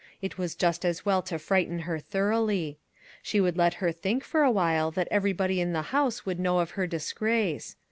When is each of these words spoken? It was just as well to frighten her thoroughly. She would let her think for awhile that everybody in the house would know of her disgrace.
It 0.19 0.35
was 0.35 0.55
just 0.55 0.83
as 0.83 1.05
well 1.05 1.21
to 1.21 1.37
frighten 1.37 1.81
her 1.81 1.99
thoroughly. 1.99 2.79
She 3.21 3.39
would 3.39 3.55
let 3.55 3.75
her 3.75 3.91
think 3.91 4.23
for 4.23 4.41
awhile 4.41 4.89
that 4.89 5.07
everybody 5.11 5.61
in 5.61 5.73
the 5.73 5.83
house 5.93 6.25
would 6.25 6.39
know 6.39 6.57
of 6.57 6.71
her 6.71 6.87
disgrace. 6.87 7.75